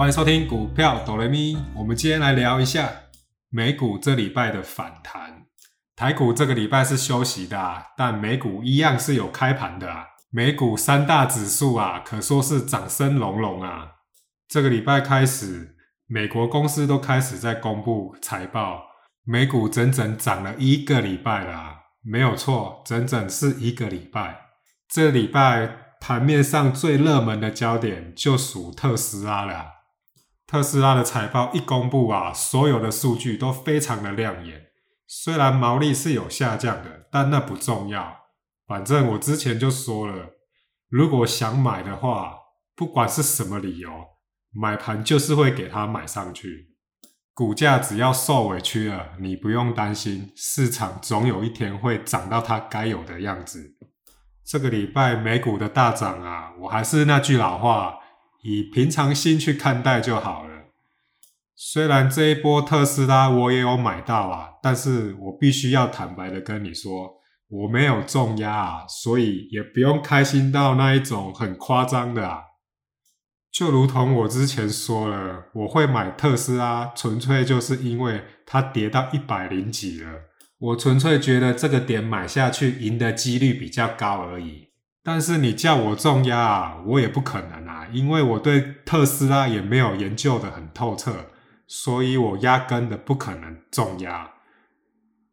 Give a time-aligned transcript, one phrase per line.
[0.00, 1.58] 欢迎收听股票哆来咪。
[1.74, 2.90] 我们今天来聊一下
[3.50, 5.44] 美股这礼拜的反弹。
[5.94, 10.06] 台股这个礼拜是休息的、啊，但美股一样是有开盘的啊。
[10.30, 13.96] 美股三大指数啊，可说是掌声隆隆啊。
[14.48, 15.76] 这个礼拜开始，
[16.06, 18.84] 美国公司都开始在公布财报，
[19.26, 24.46] 美股整整涨了一个礼拜了啊，没有错，整整是一个礼拜。
[24.88, 25.68] 这礼拜
[26.00, 29.79] 盘面上最热门的焦点就属特斯拉了。
[30.50, 34.62] 特斯拉的财报一公布啊，所有的数据都非常的亮眼。
[35.06, 38.22] 虽然毛利是有下降的，但那不重要。
[38.66, 40.30] 反正我之前就说了，
[40.88, 42.34] 如果想买的话，
[42.74, 43.90] 不管是什么理由，
[44.52, 46.74] 买盘就是会给它买上去。
[47.32, 53.76] 股价只要受委屈了，你不用担心，市场总有一天会涨到它该有的样子。
[54.44, 57.99] 这个礼拜美股的大涨啊，我还是那句老话。
[58.42, 60.50] 以平常心去看待就好了。
[61.54, 67.14] 虽然这一波特斯拉我也有买到啊，但是我必须要坦白的跟你说，
[67.48, 72.44] 我没有重压啊，所以也不用开心到那一种很夸张的啊。
[73.52, 80.08] 就如同我之前说了，我会买特斯拉，纯粹就是因为它跌到一百零几了，
[80.58, 84.69] 我纯粹觉得这个点买下去赢的几率比较高而已。
[85.12, 91.26] 但是你叫我重压啊，我也不可能啊，因为我对特斯拉也没有研究的很透彻，
[91.66, 94.30] 所以我压根的不可能重压。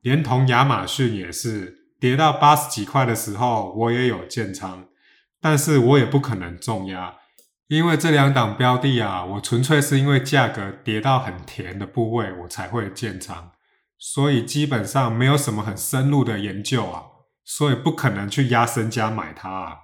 [0.02, 4.86] 连同亚马逊也是跌到八十几块的时候，我也有建仓，
[5.40, 7.14] 但是我也不可能重压，
[7.68, 13.52] 因为这两档标的啊，我纯粹是因为价格跌到很甜的部位，我才会建仓，
[14.00, 17.04] 所以基本上没有什么很深入的研究啊。
[17.50, 19.78] 所以不可能去压身家买它啊。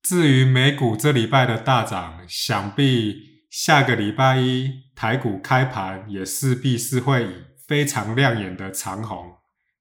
[0.00, 7.34] 至于美股这礼拜的大涨，想必下个礼拜一台股开盘也势必是会以
[7.66, 9.32] 非常亮眼的长红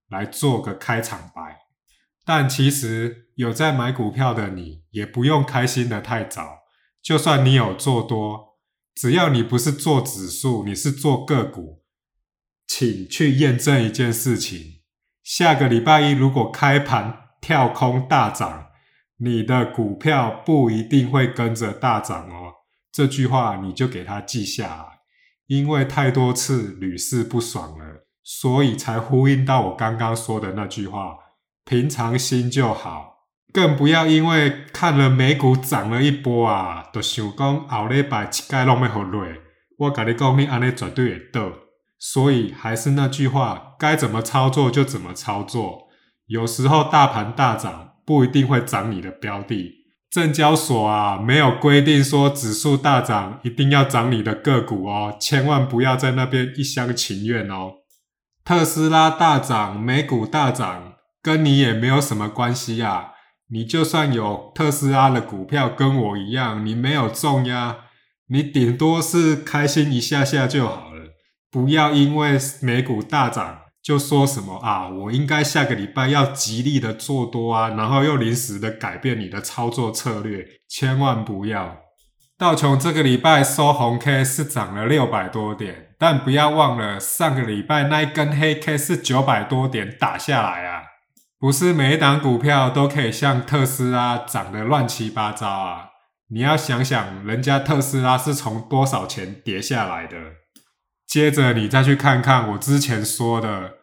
[0.10, 1.60] 来做个开场白。
[2.26, 6.64] 但其实有在买股票的你，也不用开心的太早。
[7.02, 8.58] 就算你有做多，
[8.96, 11.84] 只要你不是做指数，你是做个股，
[12.68, 14.79] 请去验证一件事情。
[15.30, 18.70] 下个礼拜一如果开盘跳空大涨，
[19.20, 22.52] 你的股票不一定会跟着大涨哦。
[22.92, 24.86] 这句话你就给他记下来，
[25.46, 31.16] 因为太多次屡试不爽了，所以才呼应到我刚刚说的那句话：
[31.64, 39.24] 平常心就好，更不要因为看了美股涨了一波啊，就想讲后礼拜一概拢要好落。
[39.78, 41.52] 我跟你讲，你安尼绝对会倒。
[42.00, 45.90] 所以还是那句话，该怎么操作就怎么操作。
[46.28, 57.74] 有时候大盘大涨不一定会涨你的标的，证交所啊没有规定说指数大涨一定要涨你的个股哦，千万不要在那边一厢情愿哦。
[58.46, 63.12] 特斯拉大涨，美股大涨，跟你也没有什么关系啊。
[63.52, 67.78] 你就算有特斯拉的股票，跟我一样，你没有中呀，
[68.30, 70.99] 你顶多是开心一下下就好了。
[71.52, 81.78] 不要因为美股大涨就说什么啊，我应该下个礼拜要极力的做多啊，然后又临时的改变你的操作策略，千万不要。
[82.38, 90.84] 道琼这个礼拜收红 K 是涨了六百多点，但不要忘了上个礼拜那一根黑 K 是九百多点打下来啊，
[91.40, 95.90] 不是每一档股票都可以像特斯拉涨得乱七八糟啊，
[96.30, 100.16] 你要想想人家特斯拉是从多少钱跌下来的。
[101.10, 103.78] 接着你再去看看我之前说的，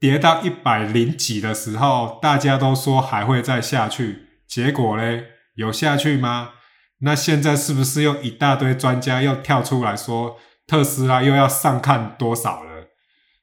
[0.00, 5.26] 跌到一百零几的时候，大家都说还会再下去，结果嘞，
[5.56, 6.52] 有下去吗？
[7.00, 12.86] 那现在是不是又一大堆专家又跳出来说特斯拉又要上看多少了？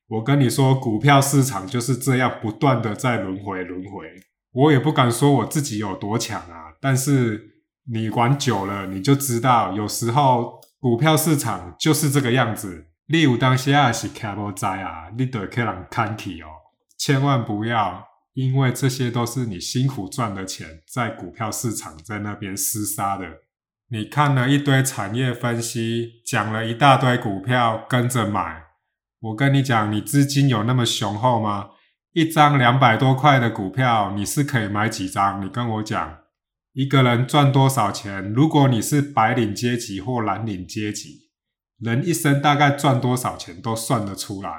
[0.08, 4.08] 我跟你说，股票市场就是这样不断的在轮回轮回。
[4.52, 7.40] 我也不敢说我自己有多强啊，但是
[7.94, 12.88] 你玩久了，你就知道，有时候股票市场就是这个样子。
[13.08, 16.48] 你有当时也是看无在啊，你得去人看起哦，
[16.98, 23.26] 千万不要，因为这些都是你辛苦赚的钱，在股票市场在那边厮杀的。
[23.90, 28.64] 你看了一堆产业分析，讲了一大堆股票，跟着买。
[29.20, 31.72] 我跟你讲，你资金有那么雄厚吗？
[32.14, 35.46] 一张两百多块的股票，你是可以买几张？
[35.46, 36.20] 你跟我讲，
[36.72, 38.32] 一个人赚多少钱？
[38.32, 41.31] 如果你是白领阶级或蓝领阶级。
[41.82, 44.52] 人一生大概赚多少钱都算得出来。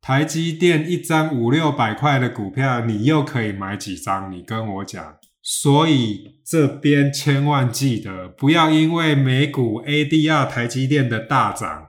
[0.00, 4.30] 台积电一张五六百块的股票，你又可以买几张？
[4.32, 5.16] 你跟我讲。
[5.40, 11.86] 所以这边千万记得，不要因为美股 ADR 台积电的大涨，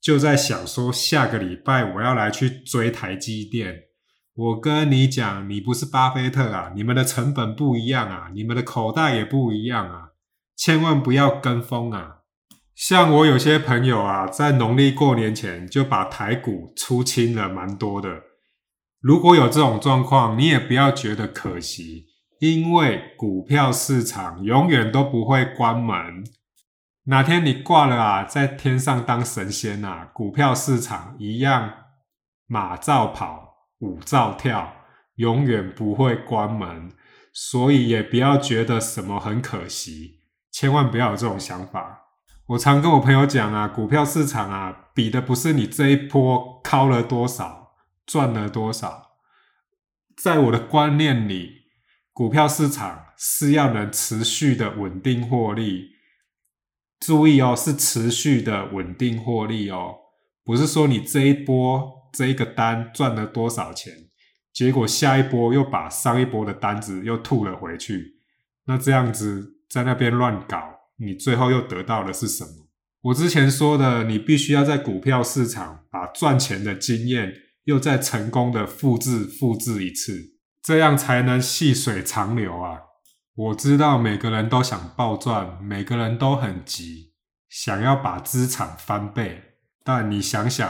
[0.00, 3.84] 就在想说下个礼拜我要来去追台积电。
[4.34, 10.08] 我跟你讲，你不是巴菲特啊，你们的成本不一样啊，你们的口袋也不一样啊，
[10.54, 12.15] 千万不要跟风啊。
[12.76, 18.20] 像我有些朋友啊，在农历过年前就把台股出清了，蛮多的。
[19.00, 22.04] 如果有这种状况，你也不要觉得可惜。
[22.38, 26.22] 因为股票市场永远都不会关门，
[27.04, 31.72] 哪天你挂了啊，在天上当神仙啊，股票市场一样
[32.46, 34.70] 马照跑，舞照跳，
[35.14, 36.92] 永远不会关门。
[37.32, 40.20] 所以也不要觉得什么很可惜，
[40.52, 42.02] 千万不要有这种想法。
[42.50, 47.72] 我常跟我朋友讲啊，股票市场啊，比的不是你这一波靠了多少，
[48.06, 49.16] 赚了多少，
[50.16, 51.66] 在我的观念里。
[52.12, 55.90] 股票市场是要能持续的稳定获利，
[57.00, 59.96] 注意哦，是持续的稳定获利哦，
[60.44, 63.92] 不是说你这一波这一个单赚了多少钱，
[64.52, 68.20] 结果下一波又把上一波的单子又吐了回去，
[68.66, 72.68] 那这样子在那边乱搞，你最后又得到的是什么？
[73.02, 77.32] 我之前说的，你必须要在股票市场把赚钱的经验
[77.64, 80.36] 又再成功的复制复制一次。
[80.62, 82.80] 这样才能细水长流啊！
[83.36, 87.12] 我知道每个人都想暴赚，每个人都很急，
[87.48, 89.42] 想要把资产翻倍。
[89.84, 90.68] 但你想想，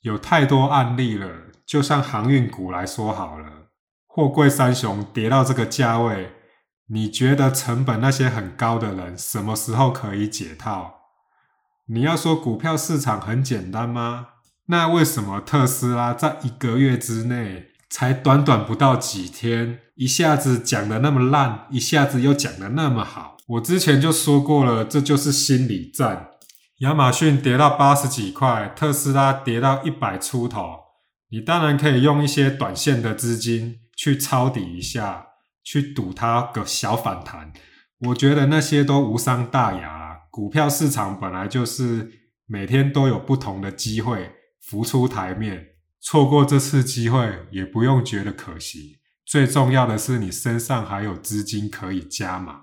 [0.00, 1.30] 有太多案例了。
[1.64, 3.68] 就像航运股来说好了，
[4.08, 6.32] 货柜三雄跌到这个价位，
[6.94, 10.96] 你觉得成本那些很高的人什么时候可以解套？
[11.86, 14.26] 你要说股票市场很简单吗？
[14.66, 17.68] 那为什么特斯拉在一个月之内？
[17.88, 23.36] 才短短不到几天，一下子讲的那么烂，一下子又讲的那么好。
[23.46, 26.28] 我之前就说过了，这就是心理战。
[26.78, 30.78] 亚马逊跌到八十几块，特斯拉跌到一百出头，
[31.30, 35.26] 你当然可以用一些短线的资金去抄底一下，
[35.62, 37.52] 去赌它个小反弹。
[37.98, 40.22] 我觉得那些都无伤大雅。
[40.30, 42.10] 股票市场本来就是
[42.46, 45.66] 每天都有不同的机会浮出台面。
[46.00, 52.62] 错过这次机会也不用觉得可惜，最重要的是你身上还有资金可以加码。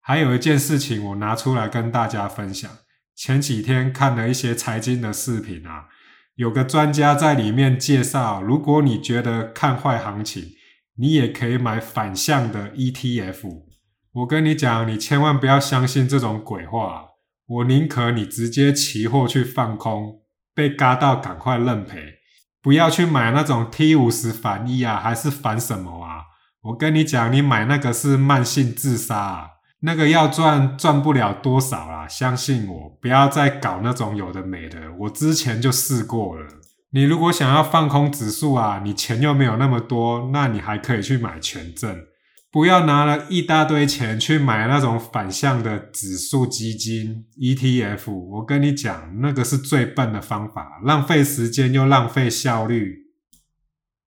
[0.00, 2.70] 还有一件事情，我拿出来跟大家分享。
[3.14, 5.88] 前几天看了一些财经的视频啊，
[6.36, 10.52] 有个专家在里面介绍，如果你觉得看坏行情，
[10.98, 13.62] 你也可以买反向的 ETF。
[14.12, 17.04] 我跟你讲，你千万不要相信这种鬼话。
[17.46, 20.22] 我宁可你直接期货去放空，
[20.54, 22.14] 被嘎到赶快认赔。
[22.60, 26.24] 不要去买那种 T 五十反一啊，还是反什么啊？
[26.62, 29.48] 我跟你讲，你买那个是慢性自杀，啊，
[29.82, 32.08] 那个要赚赚不了多少啊！
[32.08, 34.80] 相信我，不要再搞那种有的没的。
[34.98, 36.46] 我之前就试过了。
[36.90, 41.96] 你如果想要放空指数啊，你钱又没有那么多，那你还可以去买权证。
[42.50, 53.08] 不要拿了一大堆钱去买那种反向的指数基金 ETF，我跟你讲，那个是最笨的方法，浪费时间又浪费效率。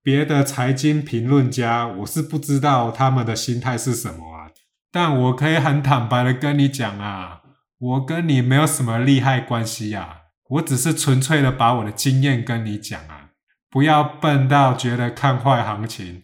[0.01, 4.49] 别的财经评论家，我是不知道他们的心态是什么啊，
[4.91, 7.41] 但我可以很坦白的跟你讲啊，
[7.77, 10.20] 我跟你没有什么利害关系啊，
[10.51, 13.31] 我只是纯粹的把我的经验跟你讲啊，
[13.69, 16.23] 不要笨到觉得看坏行情。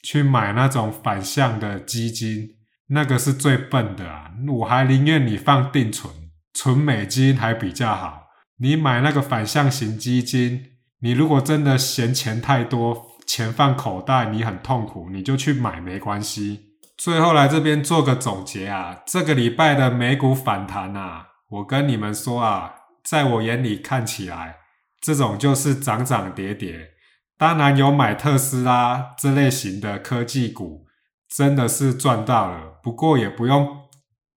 [0.00, 2.50] 去买那种反向的基金，
[2.90, 4.30] 那个是最笨的啊！
[4.60, 6.14] 我还宁愿你放定存，
[6.54, 8.28] 存美金还比较好。
[8.58, 10.66] 你买那个反向型基金，
[11.00, 16.60] 你如果真的嫌钱太多，钱放口袋你很痛苦，你就去买没关系。
[16.96, 22.72] 最后来这边做个总结啊，这个礼拜的美股反弹啊，我跟你们说啊，
[23.04, 24.56] 在我眼里看起来，
[25.00, 26.90] 这种就是涨涨跌跌。
[27.36, 30.86] 当然有买特斯拉这类型的科技股，
[31.28, 32.80] 真的是赚到了。
[32.82, 33.82] 不过也不用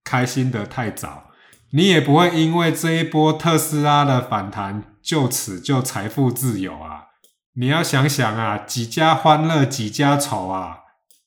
[0.03, 1.31] 开心的太早，
[1.71, 7.05] 你也不会因为这一波特斯拉的反弹就此就财富自由啊！
[7.55, 10.77] 你要想想啊，几家欢乐几家愁啊！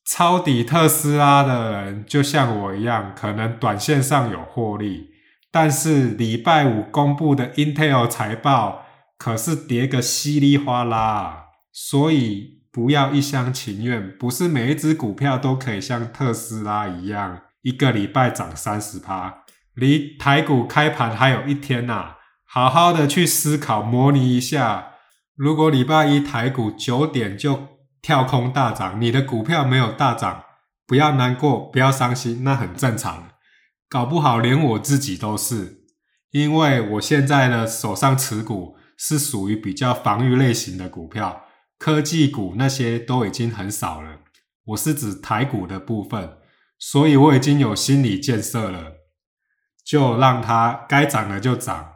[0.06, 5.08] 抄底特斯拉的人就像我一样，可能短线上有获利，
[5.54, 8.84] 但是礼拜五公布的 Intel 财报
[9.16, 11.50] 可是跌个稀里哗啦。
[11.72, 19.44] 所以不要一厢情愿，不是每一只股票都可以像特斯拉一样，一个礼拜涨三十趴。
[19.74, 24.88] 离台股开盘还有一天呐，好好的去思考模拟一下，
[25.36, 27.68] 如果礼拜一台股九点就
[28.02, 30.42] 跳空大涨，你的股票没有大涨，
[30.84, 33.28] 不要难过，不要伤心，那很正常。
[33.94, 35.84] 搞不好连我自己都是，
[36.32, 41.44] 因为我现在的手上持股是属于比较防御类型的股票，
[41.78, 44.18] 科技股那些都已经很少了。
[44.64, 46.38] 我是指台股的部分，
[46.76, 48.94] 所以我已经有心理建设了，
[49.86, 51.92] 就让它该涨的就涨，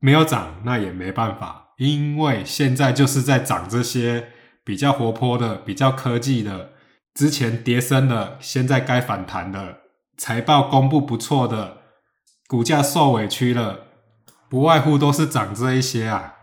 [0.00, 4.28] 没有涨那也没办法，因为现在就是在涨这些
[4.64, 6.70] 比较活泼的、比较科技的，
[7.12, 9.83] 之前跌升的，现在该反弹的。
[10.16, 11.78] 财报公布不错的，
[12.46, 13.80] 股价受委屈了，
[14.48, 16.34] 不外乎都是涨这一些啊。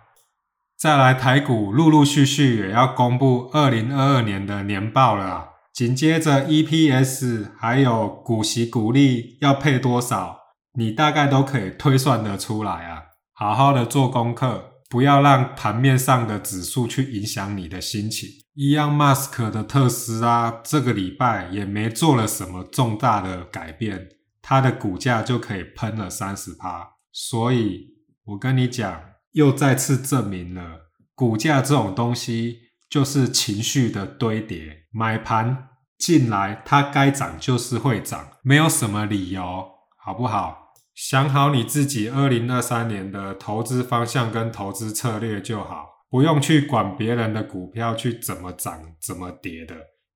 [0.78, 10.40] 再来台股陆陆续续也要公布二零二二年的年报了啊，紧接着 EPS 还有股息股利要配多少，
[10.74, 13.04] 你大概都可以推算得出来啊。
[13.34, 18.28] 好好的做功课，不要让盘面上的指数去影响你的心情。
[18.54, 24.10] 伊样，Mask 的特斯拉这个礼拜也没做了什么重大的改变，
[24.42, 26.96] 它的股价就可以喷了三十趴。
[27.14, 27.88] 所以
[28.26, 32.58] 我跟你讲，又再次证明了股价这种东西
[32.90, 34.84] 就是情绪的堆叠。
[34.92, 39.70] 买盘进来，它该涨就是会涨，没有什么理由，
[40.04, 40.74] 好不好？
[40.94, 45.88] 想好你自己二零二三年的投资方向跟投资策略就好。
[46.12, 49.74] 不用去管别人的股票去怎么涨怎么跌的，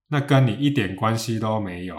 [0.10, 1.96] 那跟你一点关系都没有。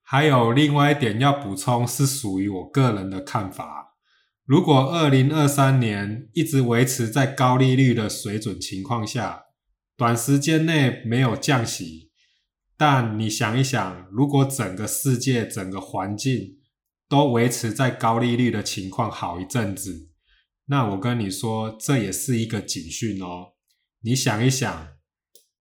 [0.00, 3.96] 还有另外一点要补充，是属于我个人的看法。
[4.44, 9.42] 如果二零二三年一直维持在高利率的水准情况下，
[9.96, 12.12] 短时间内没有降息，
[12.76, 16.58] 但你想一想，如果整个世界整个环境
[17.08, 20.10] 都维持在高利率的情况好一阵子。
[20.68, 23.52] 那我跟你说，这也是一个警讯哦。
[24.02, 24.88] 你想一想，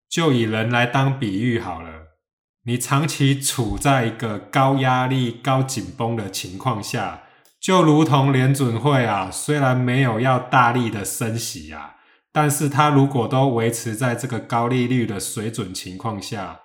[0.10, 2.18] 就以人来当比喻好了。
[2.66, 7.24] 你长期处在一个高压力、高紧绷的情况下，
[7.60, 11.98] 就如同联准会啊，虽然没有要大力的升息啊，
[12.32, 16.62] 但是它如果都维持在这个高利率的水准情况下，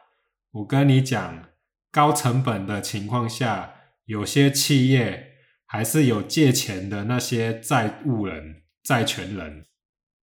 [0.52, 1.45] 我跟你讲，
[1.90, 5.25] 高成本的情况下，有些企业。
[5.71, 9.67] 还是有借钱的那些债务人、债权人，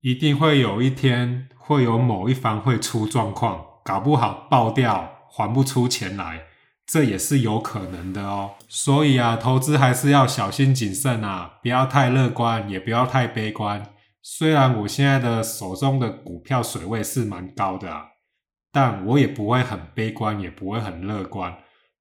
[0.00, 6.44] 一定会有一天会有某一方会出状况，搞不好爆掉，还不出钱来，
[6.86, 8.52] 这也是有可能的哦。
[8.70, 13.82] 所以啊，投资还是要小心谨慎啊，不要太乐观，也不要太悲观。
[14.22, 18.06] 虽然我现在的手中的股票水位是蛮高的啊，
[18.72, 21.54] 但我也不会很悲观，也不会很乐观，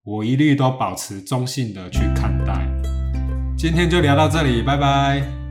[0.05, 2.92] 我一律都保持中性的去看待。
[3.63, 5.42] 今天就聊到这里，拜拜。